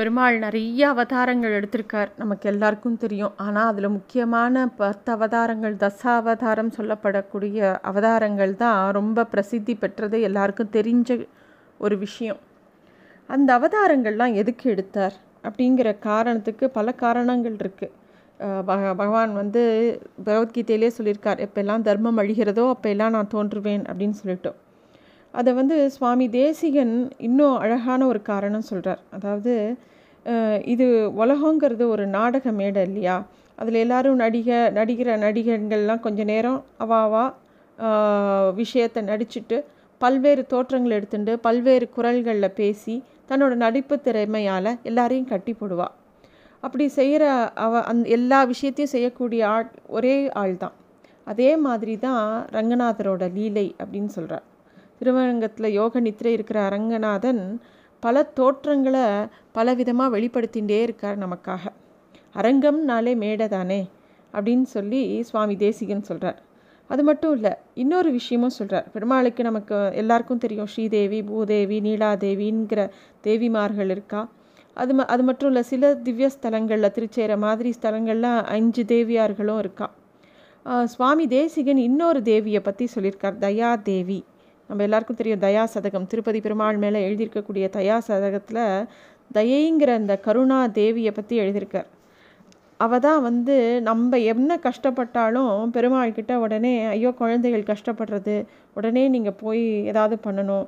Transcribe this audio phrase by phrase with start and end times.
[0.00, 2.10] பெருமாள் நிறைய அவதாரங்கள் எடுத்திருக்கார்.
[2.20, 3.32] நமக்கு எல்லாருக்கும் தெரியும்.
[3.44, 11.18] ஆனால் அதில் முக்கியமான பத்து அவதாரங்கள் தசாவதாரம் சொல்லப்படக்கூடிய அவதாரங்கள் தான் ரொம்ப பிரசித்தி பெற்றது எல்லாருக்கும் தெரிஞ்ச
[11.84, 12.40] ஒரு விஷயம்.
[13.34, 15.16] அந்த அவதாரங்கள்லாம் எதுக்கு எடுத்தார்?
[15.48, 17.96] அப்படிங்கிற காரணத்துக்கு பல காரணங்கள் இருக்குது
[19.00, 19.62] பகவான் வந்து
[20.26, 24.58] பகவத்கீதையிலே சொல்லியிருக்கார் எப்பெல்லாம் தர்மம் அழிகிறதோ அப்போல்லாம் நான் தோன்றுவேன் அப்படின்னு சொல்லிட்டோம்.
[25.34, 29.52] அதை வந்து சுவாமி தேசிகன் இன்னும் அழகான ஒரு காரணம் சொல்கிறார் அதாவது
[30.64, 30.86] இது
[31.16, 33.24] உலகங்கிறது ஒரு நாடக மேடை இல்லையா?
[33.58, 37.24] அதில் எல்லோரும் நடிகை நடிகிற நடிகர்கள்லாம் கொஞ்சம் நேரம் அவாவா
[38.54, 39.64] விஷயத்தை நடிச்சுட்டு
[40.00, 45.96] பல்வேறு தோற்றங்கள் எடுத்துட்டு பல்வேறு குரல்களில் பேசி தன்னோட நடிப்பு திறமையால் எல்லாரையும் கட்டி போடுவாள்
[46.62, 47.24] அப்படி செய்கிற
[47.54, 50.72] அவ அந் எல்லா விஷயத்தையும் செய்யக்கூடிய ஆள் ஒரே ஆள் தான்
[51.24, 54.49] அதே மாதிரி தான் ரங்கநாதரோட லீலை அப்படின்னு சொல்கிறார்
[55.00, 57.42] திருவரங்கத்தில் யோக நித்திரை இருக்கிற அரங்கநாதன்
[58.02, 59.04] பல தோற்றங்களை
[59.54, 61.62] பலவிதமாக வெளிப்படுத்திகிட்டே இருக்கார் நமக்காக.
[62.34, 63.78] அரங்கம்னாலே மேடை தானே
[64.34, 66.38] அப்படின்னு சொல்லி சுவாமி தேசிகன் சொல்கிறார்
[66.90, 72.80] அது மட்டும் இல்லை இன்னொரு விஷயமும் சொல்கிறார் பெருமாளுக்கு நமக்கு எல்லாருக்கும் தெரியும் ஸ்ரீதேவி பூதேவி நீலாதேவிங்கிற
[73.24, 74.20] தேவிமார்கள் இருக்கா?
[74.74, 79.88] அது ம அது மட்டும் இல்லை சில திவ்ய ஸ்தலங்களில் திருச்சேர மாதிரி ஸ்தலங்களில் அஞ்சு தேவியார்களும் இருக்கா?
[80.84, 84.18] சுவாமி தேசிகன் இன்னொரு தேவியை பற்றி சொல்லியிருக்கார் தயா தேவி
[84.70, 86.08] நம்ம எல்லாருக்கும் தெரியும் தயா சதகம்.
[86.10, 88.64] திருப்பதி பெருமாள் மேலே எழுதியிருக்கக்கூடிய தயா சதகத்தில்
[89.36, 91.88] தயைங்கிற அந்த கருணா தேவியை பற்றி எழுதியிருக்கார்.
[92.84, 93.56] அவள் தான் வந்து
[93.88, 98.36] நம்ம என்ன கஷ்டப்பட்டாலும் பெருமாள் கிட்ட உடனே ஐயோ குழந்தைகள் கஷ்டப்படுறது
[98.78, 100.66] உடனே நீங்கள் போய் ஏதாவது பண்ணணும்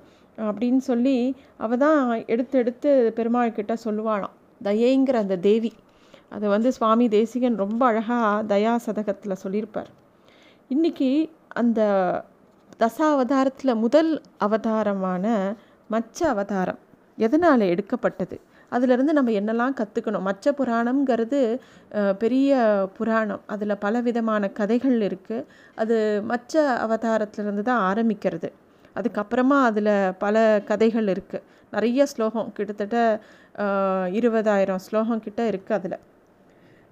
[0.48, 1.17] அப்படின்னு சொல்லி
[1.64, 2.03] அவள் தான்
[2.34, 4.34] எடுத்து எடுத்து பெருமாள் கிட்ட சொல்லுவாளாம்.
[4.69, 5.73] தயைங்கிற அந்த தேவி.
[6.34, 9.91] அதை வந்து சுவாமி தேசிகன் ரொம்ப அழகாக தயா சதகத்தில் சொல்லியிருப்பார்.
[10.70, 11.11] இன்றைக்கி
[11.62, 11.80] அந்த
[12.83, 14.13] தசாவதாரத்தில் முதல்
[14.47, 15.27] அவதாரமான
[15.95, 16.81] மச்ச அவதாரம்.
[17.27, 18.37] எதனால் எடுக்கப்பட்டது?
[18.75, 21.41] அதிலிருந்து நம்ம என்னெல்லாம் கற்றுக்கணும் மச்ச புராணம்ங்கிறது
[22.23, 22.61] பெரிய
[22.97, 23.43] புராணம்.
[23.55, 25.47] அதில் பல விதமான கதைகள் இருக்குது
[25.83, 25.97] அது
[26.31, 28.51] மச்ச அவதாரத்திலிருந்து தான் ஆரம்பிக்கிறது.
[28.98, 29.95] அதுக்கப்புறமா அதில்
[30.25, 30.37] பல
[30.71, 31.45] கதைகள் இருக்குது
[31.75, 32.97] நிறைய ஸ்லோகம் கிட்டத்தட்ட
[34.19, 35.98] இருபதாயிரம் ஸ்லோகம் கிட்ட இருக்குது அதில்.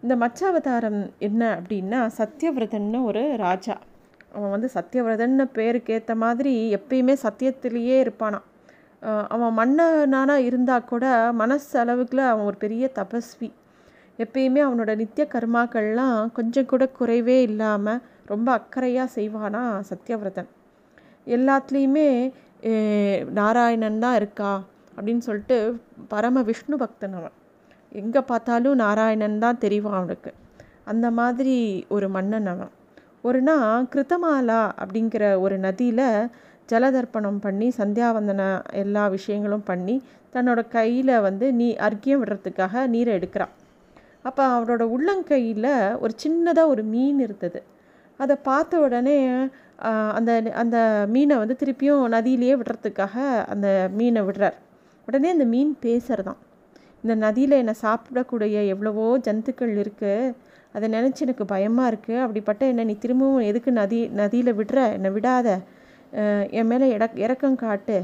[0.04, 3.76] இந்த மச்ச அவதாரம் என்ன அப்படின்னா சத்யவிரதன்னு ஒரு ராஜா.
[4.34, 8.46] அவன் வந்து சத்தியவிரதன்னு பேருக்கு ஏற்ற மாதிரி எப்பயுமே சத்தியத்திலேயே இருப்பானான்
[9.34, 11.04] அவன் மன்னனானா இருந்தால் கூட
[11.40, 13.48] மனசு அளவுக்குல அவன் ஒரு பெரிய தபஸ்வி.
[14.18, 18.02] எப்பயுமே அவனோட நித்திய கர்மாக்கள்லாம் கொஞ்சம் கூட குறைவே இல்லாமல்
[18.32, 20.50] ரொம்ப அக்கறையாக செய்வானா சத்யவிரதன்.
[21.36, 22.08] எல்லாத்துலேயுமே
[23.38, 24.52] நாராயணன் தான் இருக்கா?
[24.96, 25.58] அப்படின்னு சொல்லிட்டு
[26.12, 27.36] பரம விஷ்ணு பக்தன் அவன்.
[28.00, 30.32] எங்கே பார்த்தாலும் நாராயணன் தான் தெரிவான் அவனுக்கு.
[30.92, 31.56] அந்த மாதிரி
[31.94, 32.72] ஒரு மன்னன் அவன்.
[33.24, 36.06] ஒரு நாள் கிருத்தமாலா அப்படிங்கிற ஒரு நதியில்
[36.68, 38.42] ஜலதர்ப்பணம் பண்ணி சந்தியாவந்தன
[38.82, 39.96] எல்லா விஷயங்களும் பண்ணி
[40.34, 43.52] தன்னோட கையில் வந்து நீ அர்க்கியம் விடுறதுக்காக நீரை எடுக்கிறான்.
[44.22, 45.72] அப்போ அவரோட உள்ளங்கையில்
[46.02, 47.60] ஒரு சின்னதாக ஒரு மீன் இருந்தது.
[48.20, 49.18] அதை பார்த்த உடனே
[50.18, 50.30] அந்த
[50.62, 50.78] அந்த
[51.14, 53.16] மீனை வந்து திருப்பியும் நதியிலேயே விடுறதுக்காக
[53.52, 54.58] அந்த மீனை விடுறார்.
[55.08, 56.40] உடனே அந்த மீன் பேசுகிறதான்
[57.04, 60.34] இந்த நதியில் என்னை சாப்பிடக்கூடிய எவ்வளவோ ஜந்துக்கள் இருக்குது
[60.74, 64.78] அதை நினச்சி எனக்கு பயமாக இருக்குது அப்படிப்பட்ட என்னை நீ திரும்பவும் எதுக்கு நதி நதியில் விடுற?
[64.96, 65.48] என்னை விடாத.
[66.58, 67.96] என் மேலே இட இறக்கம் காட்டு.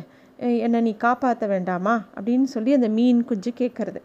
[0.65, 1.95] என்னை நீ காப்பாற்ற வேண்டாமா?
[2.17, 4.01] அப்படின்னு சொல்லி அந்த மீன் குஞ்சு கேட்குறது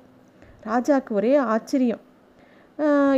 [0.70, 2.02] ராஜாவுக்கு ஒரே ஆச்சரியம்.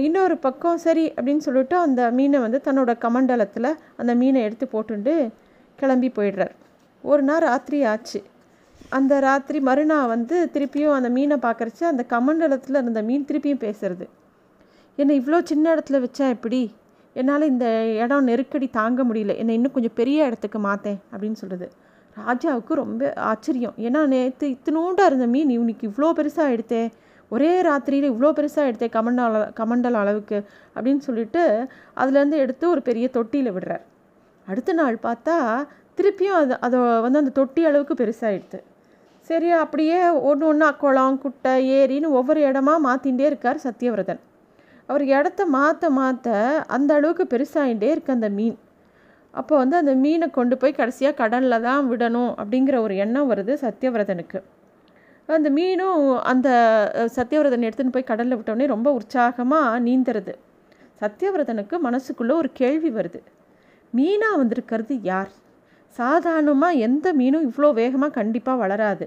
[0.05, 3.69] இன்னொரு பக்கம் சரி அப்படின்னு சொல்லிட்டு அந்த மீனை வந்து தன்னோட கமண்டலத்தில்
[4.01, 5.13] அந்த மீனை எடுத்து போட்டுண்டு
[5.79, 6.55] கிளம்பி போயிடுறார்.
[7.03, 8.19] ஒரு நாள் ராத்திரி ஆச்சு.
[8.97, 14.05] அந்த ராத்திரி மறுநாள் வந்து திருப்பியும் அந்த மீனை பார்க்குறச்சு அந்த கமண்டலத்தில் இருந்த மீன் திருப்பியும் பேசுறது.
[14.97, 16.59] என்னை இவ்வளோ சின்ன இடத்துல வச்சா எப்படி?
[17.15, 17.65] என்னால் இந்த
[18.03, 19.33] இடம் நெருக்கடி தாங்க முடியல.
[19.41, 21.67] என்னை இன்னும் கொஞ்சம் பெரிய இடத்துக்கு மாற்றேன் அப்படின்னு சொல்கிறது
[22.17, 23.75] ராஜாவுக்கு ரொம்ப ஆச்சரியம்.
[23.77, 26.89] ஏன்னா நேற்று இத்தினோண்டாக இருந்த மீன் இவனுக்கு இவ்வளோ பெருசாக எடுத்தேன்
[27.31, 30.37] ஒரே ராத்திரியில் இவ்வளோ பெருசாக எடுத்தேன் கமண்டல கமண்டல் அளவுக்கு
[30.75, 31.43] அப்படின்னு சொல்லிட்டு
[32.01, 33.83] அதுலேருந்து எடுத்து ஒரு பெரிய தொட்டியில் விடுறார்.
[34.47, 35.37] அடுத்த நாள் பார்த்தா
[35.97, 38.59] திருப்பியும் அது அதை வந்து அந்த தொட்டி அளவுக்கு பெருசாகிடுது
[39.29, 39.97] சரி அப்படியே
[40.29, 44.21] ஒன்று ஒன்றா குளம் குட்டை ஏரின்னு ஒவ்வொரு இடமா மாற்றிகிட்டே இருக்கார் சத்யவிரதன்
[44.89, 46.29] அவர் இடத்த மாற்ற மாற்ற
[46.75, 48.57] அந்த அளவுக்கு பெருசாகிட்டே இருக்குது அந்த மீன்.
[49.33, 54.39] அப்போ வந்து அந்த மீனை கொண்டு போய் கடைசியாக கடலில் தான் விடணும் அப்படிங்கிற ஒரு எண்ணம் வருது சத்யவிரதனுக்கு.
[55.29, 56.01] அந்த மீனும்
[56.31, 56.49] அந்த
[57.17, 60.33] சத்யவிரதன் எடுத்துன்னு போய் கடலில் விட்டோடனே ரொம்ப உற்சாகமாக நீந்துறது.
[61.01, 63.19] சத்யவிரதனுக்கு மனசுக்குள்ளே ஒரு கேள்வி வருது.
[63.93, 65.31] மீனாக வந்திருக்கிறது யார்?
[65.99, 69.05] சாதாரணமாக எந்த மீனும் இவ்வளோ வேகமாக கண்டிப்பாக வளராது.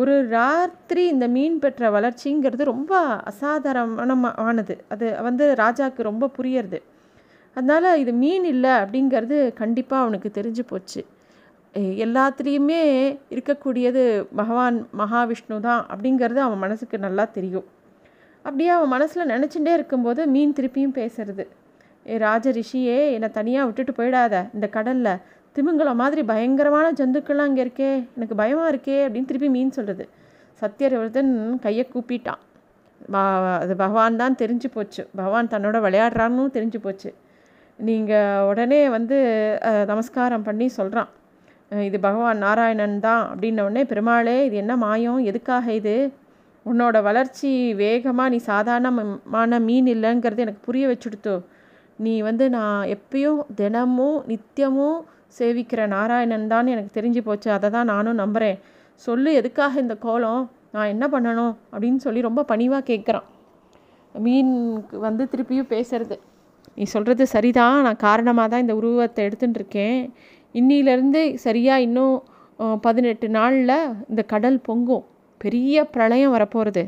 [0.00, 2.92] ஒரு ராத்திரி இந்த மீன் பெற்ற வளர்ச்சிங்கிறது ரொம்ப
[3.30, 4.74] அசாதாரணமானது.
[4.92, 6.78] அது வந்து ராஜாவுக்கு ரொம்ப புரியறது.
[7.56, 11.02] அதனால் இது மீன் இல்லை அப்படிங்கிறது கண்டிப்பாக அவனுக்கு தெரிஞ்சு போச்சு.
[12.04, 12.80] எல்லாத்துலேயுமே
[13.34, 14.02] இருக்கக்கூடியது
[14.40, 17.66] பகவான் மகாவிஷ்ணு தான் அப்படிங்கிறது அவன் மனசுக்கு நல்லா தெரியும்.
[18.44, 21.44] அப்படியே அவன் மனசில் நினச்சிட்டே இருக்கும்போது மீன் திருப்பியும் பேசுறது.
[22.10, 24.34] ஏ ராஜ ரிஷியே என்னை தனியாக விட்டுட்டு போயிடாத.
[24.56, 25.12] இந்த கடலில்
[25.56, 30.04] திமிங்கலம் மாதிரி பயங்கரமான ஜந்துக்கள்லாம் அங்கே இருக்கே எனக்கு பயமாக இருக்கே அப்படின்னு திருப்பி மீன் சொல்கிறது
[30.60, 31.32] சத்யரவர்தன்
[31.64, 32.40] கையை கூப்பிட்டான்.
[33.62, 35.02] அது பகவான் தான் தெரிஞ்சு போச்சு.
[35.20, 37.10] பகவான் தன்னோட விளையாடுறான்னு தெரிஞ்சு போச்சு.
[37.78, 39.16] நீங்கள் உடனே வந்து
[39.90, 41.10] நமஸ்காரம் பண்ணி சொல்கிறான்
[41.88, 45.20] இது பகவான் நாராயணன் தான் அப்படின்னோடனே பெருமாளே இது என்ன மாயம்?
[45.30, 45.96] எதுக்காக இது?
[46.66, 51.34] உன்னோட வளர்ச்சி வேகமாக நீ சாதாரணமான மீன் இல்லைங்கிறது எனக்கு புரிய வச்சுடுத்தோ.
[52.04, 55.00] நீ வந்து நான் எப்பயும் தினமும் நித்தியமும்
[55.38, 57.48] சேவிக்கிற நாராயணன் தான் எனக்கு தெரிஞ்சு போச்சு.
[57.56, 58.58] அதை தான் நானும் நம்புகிறேன்
[59.06, 60.42] சொல்லு எதுக்காக இந்த கோலம்?
[60.74, 61.54] நான் என்ன பண்ணணும்?
[61.72, 63.26] அப்படின்னு சொல்லி ரொம்ப பணிவாக கேட்குறான்
[64.24, 66.16] மீனுக்கு வந்து திருப்பியும் பேசுறது.
[66.78, 67.78] நீ சொல்கிறது சரிதான்.
[67.86, 69.98] நான் காரணமாக தான் இந்த உருவத்தை எடுத்துகிட்டு இருக்கேன்.
[70.60, 72.14] இன்னிலேருந்து சரியாக இன்னும்
[72.86, 73.76] பதினெட்டு நாளில்
[74.10, 75.04] இந்த கடல் பொங்கும்.
[75.44, 76.84] பெரிய பிரளயம் வரப்போகிறது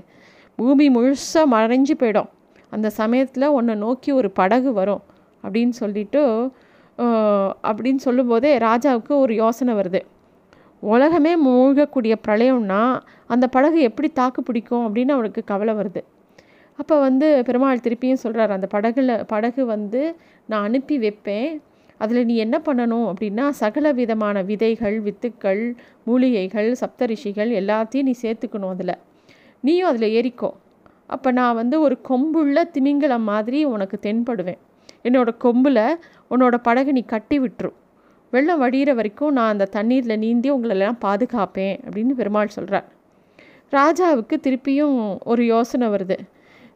[0.59, 2.31] பூமி முழுசாக மறைஞ்சு போயிடும்.
[2.75, 5.03] அந்த சமயத்தில் உன்னை நோக்கி ஒரு படகு வரும்
[5.45, 6.23] அப்படின்னு சொல்லிட்டு
[6.99, 10.01] அப்படின்னு சொல்லும்போதே ராஜாவுக்கு ஒரு யோசனை வருது.
[10.81, 16.03] உலகமே மூழ்கக்கூடிய பிரளயம்னா அந்த படகு எப்படி தாக்கு பிடிக்கும் அப்படின்னு அவனுக்கு கவலை வருது.
[16.77, 20.17] அப்போ வந்து பெருமாள் திருப்பியும் சொல்கிறார் அந்த படகுல படகு வந்து
[20.47, 21.63] நான் அனுப்பி வைப்பேன்.
[21.99, 28.95] அதில் நீ என்ன பண்ணணும் அப்படின்னா சகல விதமான விதைகள் வித்துக்கள் மூலிகைகள் சப்தரிஷிகள் எல்லாத்தையும் நீ சேர்த்துக்கணும் அதில்.
[29.61, 30.51] நீயும் அதில் ஏறிக்கோ.
[31.07, 34.59] அப்போ நான் வந்து ஒரு கொம்புள்ள திமிங்கலம் மாதிரி உனக்கு தென்படுவேன்.
[35.07, 35.85] என்னோடய கொம்பில்
[36.31, 37.77] உன்னோட படகு நீ கட்டி விட்டுரும்
[38.33, 42.89] வெள்ளம் வடிகிற வரைக்கும் நான் அந்த தண்ணீரில் நீந்தி உங்களெல்லாம் பாதுகாப்பேன் அப்படின்னு பெருமாள் சொல்கிறார்
[43.73, 46.17] ராஜாவுக்கு திருப்பியும் ஒரு யோசனை வருது.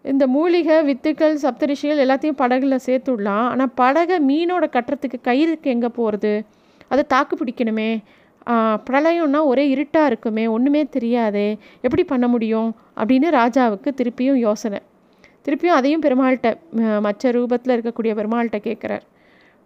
[0.02, 3.46] இந்த மூலிகை வித்துக்கள் சப்தரிஷிகள் எல்லாத்தையும் படகுல சேர்த்து விடலாம்.
[3.50, 6.32] ஆனால் படகை மீனோட கட்டுறதுக்கு கயிறுக்கு எங்கே போகிறது
[6.88, 7.90] அதை தாக்கு பிடிக்கணுமே.
[8.90, 10.44] பிரளயம்னா ஒரே இருட்டாக இருக்குமே.
[10.46, 11.48] ஒன்றுமே தெரியாதே.
[11.80, 12.70] எப்படி பண்ண முடியும்?
[13.00, 14.80] அப்படின்னு ராஜாவுக்கு திருப்பியும் யோசனை.
[15.44, 16.54] திருப்பியும் அதையும் பெருமாள்கிட்ட
[17.00, 19.04] மற்ற ரூபத்தில் இருக்கக்கூடிய பெருமாள்கிட்ட கேட்குறார்.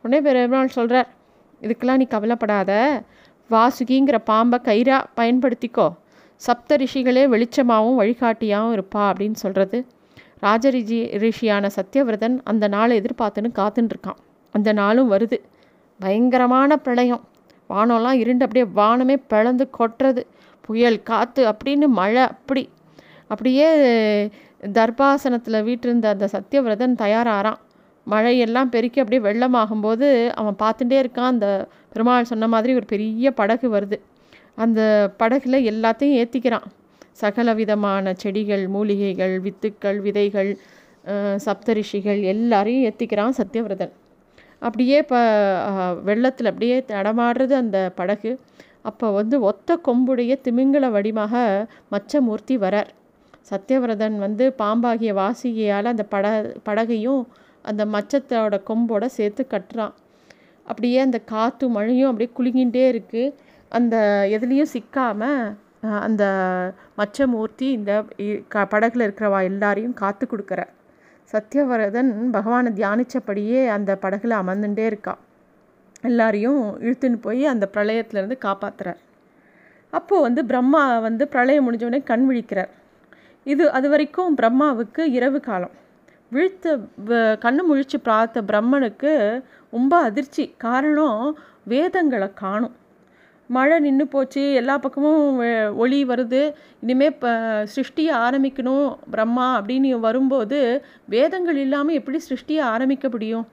[0.03, 1.09] உடனே பெருமாள் சொல்கிறார்
[1.63, 3.03] இதுக்கெல்லாம் நீ கவலைப்படாத.
[3.51, 5.89] வாசுகிங்கிற பாம்பை கயிறாக பயன்படுத்திக்கோ.
[6.37, 9.79] சப்த ரிஷிகளே வெளிச்சமாகவும் வழிகாட்டியாகவும் இருப்பா அப்படின்னு சொல்கிறது
[10.43, 14.21] ராஜரிஜி ரிஷியான சத்யவிரதன் அந்த நாளை எதிர்பார்த்துன்னு காத்துட்டுருக்கான்
[14.55, 15.39] அந்த நாளும் வருது.
[16.01, 17.23] பயங்கரமான பிரளயம்.
[17.71, 20.23] வானம்லாம் இருண்டு அப்படியே வானமே பிளந்து கொட்டுறது.
[20.67, 22.69] புயல் காற்று அப்படின்னு மழை அப்படி.
[23.29, 23.69] அப்படியே
[24.79, 27.61] தர்பாசனத்தில் வீட்டிருந்த அந்த சத்தியவிரதன் தயாராகிறான்
[28.07, 30.07] மழையெல்லாம் பெருக்கி அப்படியே வெள்ளமாகும்போது
[30.41, 31.33] அவன் பார்த்துட்டே இருக்கான்.
[31.35, 31.49] அந்த
[31.93, 33.99] பெருமாள் சொன்ன மாதிரி ஒரு பெரிய படகு வருது.
[34.65, 34.81] அந்த
[35.21, 36.67] படகுல எல்லாத்தையும் ஏற்றிக்கிறான்
[37.23, 40.51] சகல விதமான செடிகள் மூலிகைகள் வித்துக்கள் விதைகள்
[41.47, 43.95] சப்தரிஷிகள் எல்லாரையும் ஏற்றிக்கிறான் சத்தியவிரதன்
[44.67, 45.21] அப்படியே இப்போ
[46.09, 48.31] வெள்ளத்தில் அப்படியே தடமாடுறது அந்த படகு.
[48.91, 51.35] அப்போ வந்து ஒத்த கொம்புடைய திமிங்கல வடிமாக
[51.93, 52.91] மச்சமூர்த்தி வரார்.
[53.51, 56.27] சத்யவிரதன் வந்து பாம்பாகிய வாசிகையால் அந்த பட
[56.69, 57.23] படகையும்
[57.65, 59.95] அந்த மச்சத்தோட கொம்போட சேர்த்து கட்டுறான்.
[60.67, 63.35] அப்படியே அந்த காற்று மழையும் அப்படியே குலுங்கிகிட்டே இருக்குது
[63.79, 63.97] அந்த
[64.37, 65.43] எதுலேயும் சிக்காமல்
[66.07, 66.25] அந்த
[66.99, 67.93] மச்சமூர்த்தி இந்த
[68.53, 70.61] க படகுல இருக்கிறவா எல்லாரையும் காத்து கொடுக்குற.
[71.33, 75.15] சத்யவரதன் பகவானை தியானித்தபடியே அந்த படகுல அமர்ந்துட்டே இருக்கா.
[76.11, 79.01] எல்லாரையும் இழுத்துன்னு போய் அந்த பிரளயத்துலேருந்து காப்பாற்றுறார்
[79.93, 82.73] அப்போது வந்து பிரம்மா வந்து பிரளயம் முடிஞ்சவொடனே கண் விழிக்கிறார்.
[83.53, 85.75] இது அது வரைக்கும் பிரம்மாவுக்கு இரவு காலம்.
[86.35, 86.77] விழுத்த
[87.45, 89.13] கண்ணு முழிச்சு பார்த்த பிரம்மனுக்கு
[89.77, 90.45] ரொம்ப அதிர்ச்சி.
[90.65, 91.21] காரணம்
[91.73, 92.75] வேதங்களை காணும்.
[93.51, 95.41] மழை நின்று போச்சு எல்லா பக்கமும்
[95.83, 96.41] ஒளி வருது.
[96.85, 97.33] இனிமேல் இப்போ
[97.75, 100.59] சிருஷ்டியை ஆரம்பிக்கணும் பிரம்மா அப்படின்னு வரும்போது
[101.15, 103.47] வேதங்கள் இல்லாமல் எப்படி சிருஷ்டியை ஆரம்பிக்க முடியும்?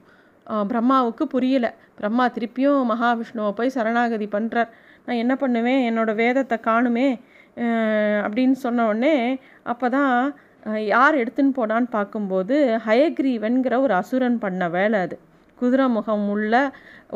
[0.70, 1.70] பிரம்மாவுக்கு புரியலை.
[1.98, 4.70] பிரம்மா திருப்பியும் மகாவிஷ்ணுவை போய் சரணாகதி பண்ணுறார்
[5.06, 5.82] நான் என்ன பண்ணுவேன்?
[5.90, 7.08] என்னோடய வேதத்தை காணுமே.
[8.24, 9.16] அப்படின்னு சொன்ன உடனே
[9.72, 10.14] அப்போ தான்
[10.94, 12.56] யார் எடுத்துன்னு போனான்னு பார்க்கும்போது
[12.86, 15.16] ஹயக்ரீவன்கிற ஒரு அசுரன் பண்ண வேலை அது.
[15.58, 16.54] குதிரை முகம் உள்ள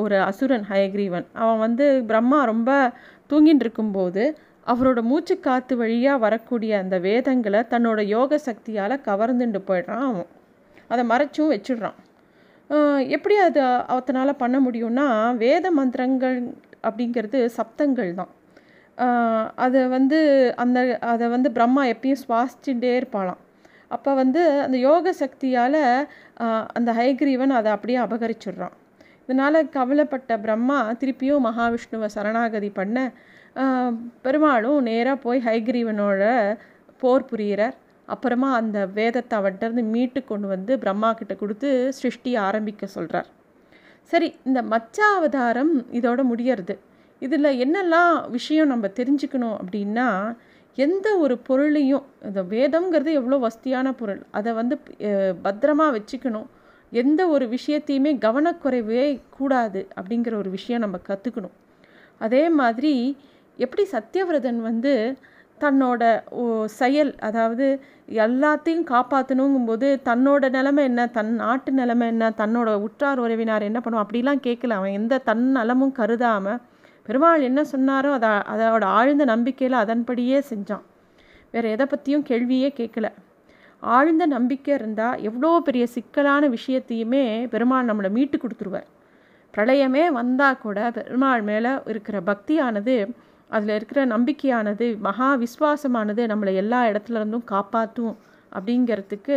[0.03, 1.27] ஒரு அசுரன் ஹயக்ரீவன்.
[1.43, 2.71] அவன் வந்து பிரம்மா ரொம்ப
[3.31, 4.25] தூங்கிட்டு இருக்கும்போது
[4.73, 10.31] அவரோட மூச்சு காற்று வழியாக வரக்கூடிய அந்த வேதங்களை தன்னோட யோக சக்தியால் கவர்ந்துட்டு போயிடுறான் அவன்.
[10.93, 11.99] அதை மறைச்சும் வச்சிடுறான்.
[13.17, 13.61] எப்படி அது
[13.93, 15.07] அவத்தனால் பண்ண முடியும்னா
[15.45, 16.39] வேத மந்திரங்கள்
[16.89, 18.33] அப்படிங்கிறது சப்தங்கள் தான்.
[19.65, 20.19] அதை வந்து
[20.63, 20.79] அந்த
[21.13, 23.41] அதை வந்து பிரம்மா எப்பயும் சுவாசிச்சுட்டே இருப்பாளாம்.
[23.95, 25.83] அப்போ வந்து அந்த யோக சக்தியால்
[26.79, 28.75] அந்த ஹைகிரீவன் அதை அப்படியே அபகரிச்சிடுறான்.
[29.29, 32.99] இதனால் கவலைப்பட்ட பிரம்மா திருப்பியும் மகாவிஷ்ணுவை சரணாகதி பண்ண
[34.25, 36.23] பெருமாளும் நேராக போய் ஹைகிரீவனோட
[37.03, 37.77] போர் புரிகிறார்
[38.09, 43.31] அப்புறமா அந்த வேதத்தை அவன்கிட்ட மீட்டு கொண்டு வந்து பிரம்மா கிட்ட கொடுத்து சிருஷ்டி ஆரம்பிக்க சொல்கிறார்
[44.13, 46.75] சரி இந்த மச்ச அவதாரம் இதோட முடியறது.
[47.23, 50.09] இதில் என்னெல்லாம் விஷயம் நம்ம தெரிஞ்சுக்கணும் அப்படின்னா
[50.79, 54.77] எந்த ஒரு பொருளையும் இந்த வேதம்ங்கிறது எவ்வளோ வசதியான பொருள் அதை வந்து
[55.47, 56.49] பத்திரமா வச்சுக்கணும்.
[56.93, 59.05] எந்த ஒரு விஷயத்தையுமே கவனக்குறைவே
[59.39, 61.57] கூடாது அப்படிங்கிற ஒரு விஷயம் நம்ம கற்றுக்கணும்
[62.21, 62.93] அதே மாதிரி
[63.59, 64.93] எப்படி சத்யவிரதன் வந்து
[65.61, 66.03] தன்னோட
[66.81, 67.67] செயல் அதாவது
[68.25, 74.43] எல்லாத்தையும் காப்பாற்றணுங்கும்போது தன்னோட நிலமை என்ன தன் நாட்டு நிலமை என்ன தன்னோட உற்றார் உறவினார் என்ன பண்ணுவோம் அப்படிலாம்
[74.47, 74.77] கேட்கல.
[74.81, 76.61] அவன் எந்த தன் நலமும் கருதாமல்
[77.07, 80.85] பெருமாள் என்ன சொன்னாரோ அதை அதோட ஆழ்ந்த நம்பிக்கையில் அதன்படியே செஞ்சான்.
[81.53, 83.09] வேறு எதை பற்றியும் கேள்வியே கேட்கல
[83.83, 88.89] ஆழ்ந்த நம்பிக்கை இருந்தால் எவ்வளோ பெரிய சிக்கலான விஷயத்தையுமே பெருமாள் நம்மளை மீட்டு கொடுத்துருவார்.
[89.55, 92.97] பிரளயமே வந்தால் கூட பெருமாள் மேலே இருக்கிற பக்தியானது
[93.51, 98.15] அதில் இருக்கிற நம்பிக்கையானது மகா விஸ்வாசமானது நம்மளை எல்லா இடத்துல இருந்தும் காப்பாற்றும்
[98.57, 99.37] அப்படிங்கிறதுக்கு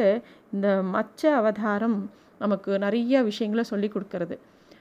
[0.55, 1.97] இந்த மச்ச அவதாரம்
[2.43, 4.35] நமக்கு நிறைய விஷயங்களை சொல்லி கொடுக்கறது.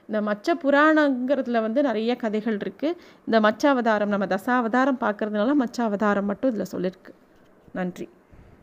[0.09, 2.97] இந்த மச்ச புராணங்கிறதுல வந்து நிறைய கதைகள் இருக்குது
[3.27, 7.13] இந்த மச்ச அவதாரம் நம்ம தசாவதாரம் பார்க்குறதுனால மச்ச அவதாரம் மட்டும் இதில் சொல்லியிருக்கு
[7.73, 8.07] நன்றி.